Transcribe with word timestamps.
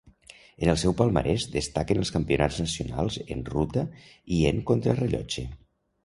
En 0.63 0.69
el 0.71 0.77
seu 0.83 0.93
palmarès 1.01 1.43
destaquen 1.55 1.99
els 2.03 2.11
Campionats 2.15 2.57
nacionals 2.61 3.17
en 3.35 3.43
ruta 3.51 3.83
i 4.39 4.41
en 4.53 4.63
contrarellotge. 4.71 5.45